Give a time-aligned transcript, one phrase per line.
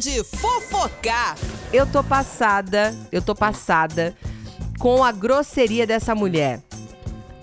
[0.00, 1.36] de fofocar.
[1.70, 4.16] Eu tô passada, eu tô passada
[4.78, 6.62] com a grosseria dessa mulher.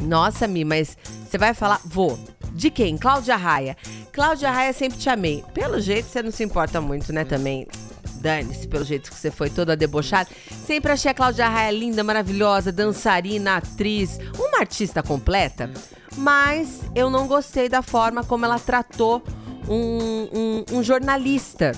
[0.01, 1.79] Nossa, Mi, mas você vai falar.
[1.85, 2.19] Vou.
[2.51, 2.97] De quem?
[2.97, 3.77] Cláudia Raia.
[4.11, 5.45] Cláudia Raia sempre te amei.
[5.53, 7.67] Pelo jeito, você não se importa muito, né, também.
[8.15, 10.27] Dane-se, pelo jeito que você foi toda debochada.
[10.65, 15.69] Sempre achei a Cláudia Raia linda, maravilhosa, dançarina, atriz, uma artista completa.
[16.15, 19.21] Mas eu não gostei da forma como ela tratou
[19.69, 21.73] um, um, um jornalista.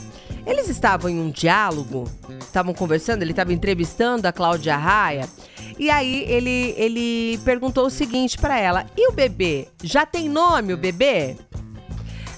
[0.49, 5.29] Eles estavam em um diálogo, estavam conversando, ele estava entrevistando a Cláudia Raia.
[5.77, 9.67] E aí ele, ele perguntou o seguinte para ela: "E o bebê?
[9.83, 11.37] Já tem nome o bebê?"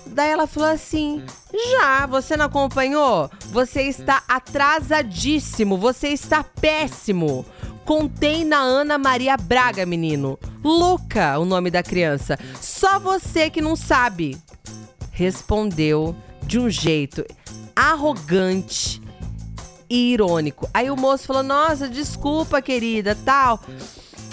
[0.08, 1.24] Daí ela falou assim:
[1.72, 3.32] Já, você não acompanhou?
[3.46, 7.46] Você está atrasadíssimo, você está péssimo.
[7.86, 10.38] Contém na Ana Maria Braga, menino.
[10.62, 12.38] Luca, o nome da criança.
[12.60, 14.38] Só você que não sabe.
[15.14, 17.26] Respondeu de um jeito
[17.76, 19.02] arrogante
[19.90, 20.70] e irônico.
[20.74, 23.60] Aí o moço falou: Nossa, desculpa, querida, tal.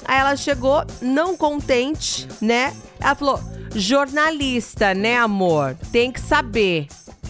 [0.05, 2.75] Aí ela chegou, não contente, né?
[3.00, 3.41] Ela falou:
[3.75, 5.77] Jornalista, né, amor?
[5.92, 6.86] Tem que saber.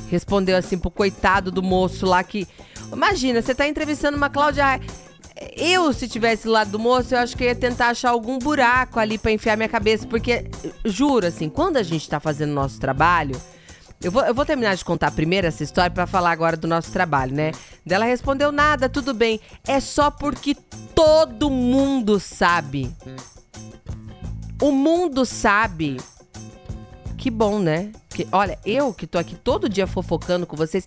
[0.08, 2.46] Respondeu assim pro coitado do moço lá que.
[2.92, 4.80] Imagina, você tá entrevistando uma Cláudia.
[5.56, 8.98] Eu, se tivesse do lado do moço, eu acho que ia tentar achar algum buraco
[8.98, 10.06] ali para enfiar minha cabeça.
[10.06, 10.50] Porque,
[10.84, 13.40] juro, assim, quando a gente tá fazendo nosso trabalho.
[14.02, 16.92] Eu vou, eu vou terminar de contar primeiro essa história para falar agora do nosso
[16.92, 17.52] trabalho, né?
[17.84, 19.40] Dela respondeu nada, tudo bem.
[19.66, 20.54] É só porque
[20.94, 22.94] todo mundo sabe.
[24.62, 25.96] O mundo sabe
[27.16, 27.90] que bom, né?
[28.18, 30.84] Que, olha, eu que tô aqui todo dia fofocando com vocês.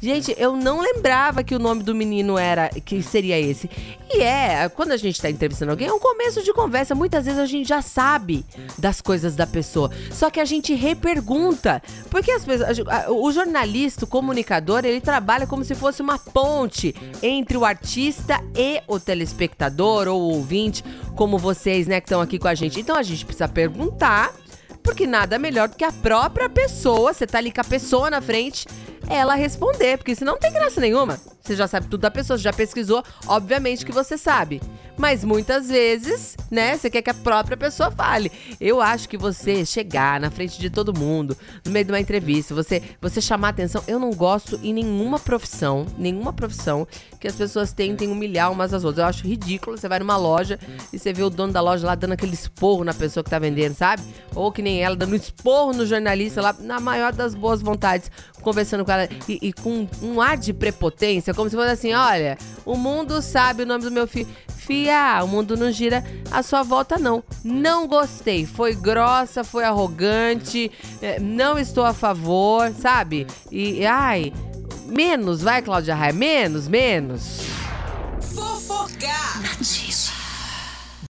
[0.00, 2.68] Gente, eu não lembrava que o nome do menino era.
[2.70, 3.70] que seria esse.
[4.12, 6.92] E é, quando a gente tá entrevistando alguém, é um começo de conversa.
[6.92, 8.44] Muitas vezes a gente já sabe
[8.76, 9.92] das coisas da pessoa.
[10.10, 11.80] Só que a gente repergunta.
[12.10, 12.80] Porque as pessoas.
[13.10, 18.82] O jornalista, o comunicador, ele trabalha como se fosse uma ponte entre o artista e
[18.88, 20.82] o telespectador ou o ouvinte,
[21.14, 22.80] como vocês, né, que estão aqui com a gente.
[22.80, 24.34] Então a gente precisa perguntar
[24.82, 28.20] porque nada melhor do que a própria pessoa, você tá ali com a pessoa na
[28.20, 28.66] frente,
[29.08, 31.20] ela responder, porque senão não tem graça nenhuma.
[31.40, 34.60] Você já sabe tudo da pessoa, você já pesquisou, obviamente que você sabe.
[34.96, 38.30] Mas muitas vezes, né, você quer que a própria pessoa fale.
[38.60, 42.54] Eu acho que você chegar na frente de todo mundo, no meio de uma entrevista,
[42.54, 43.82] você, você chamar atenção.
[43.86, 46.86] Eu não gosto em nenhuma profissão, nenhuma profissão,
[47.18, 49.02] que as pessoas tentem humilhar umas às outras.
[49.02, 49.78] Eu acho ridículo.
[49.78, 50.58] Você vai numa loja
[50.92, 53.38] e você vê o dono da loja lá dando aquele esporro na pessoa que tá
[53.38, 54.02] vendendo, sabe?
[54.34, 58.10] Ou que nem ela dando esporro no jornalista lá, na maior das boas vontades,
[58.42, 62.36] conversando com ela e, e com um ar de prepotência, como se fosse assim: olha,
[62.64, 64.28] o mundo sabe o nome do meu filho.
[64.66, 67.22] Fia, o mundo não gira a sua volta, não.
[67.44, 68.46] Não gostei.
[68.46, 73.26] Foi grossa, foi arrogante, é, não estou a favor, sabe?
[73.50, 74.32] E, ai,
[74.86, 77.40] menos, vai, Cláudia Raia, menos, menos.
[78.34, 79.42] Fofocar.